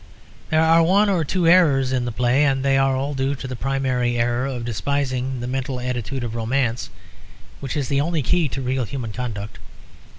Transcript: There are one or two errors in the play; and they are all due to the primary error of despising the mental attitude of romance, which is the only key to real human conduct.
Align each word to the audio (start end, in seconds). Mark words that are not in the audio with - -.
There 0.49 0.63
are 0.63 0.81
one 0.81 1.09
or 1.09 1.23
two 1.23 1.47
errors 1.47 1.91
in 1.91 2.05
the 2.05 2.11
play; 2.11 2.43
and 2.43 2.65
they 2.65 2.75
are 2.75 2.95
all 2.95 3.13
due 3.13 3.35
to 3.35 3.47
the 3.47 3.55
primary 3.55 4.17
error 4.17 4.47
of 4.47 4.65
despising 4.65 5.41
the 5.41 5.47
mental 5.47 5.79
attitude 5.79 6.23
of 6.23 6.33
romance, 6.33 6.89
which 7.59 7.77
is 7.77 7.87
the 7.87 8.01
only 8.01 8.23
key 8.23 8.47
to 8.47 8.63
real 8.63 8.85
human 8.85 9.11
conduct. 9.11 9.59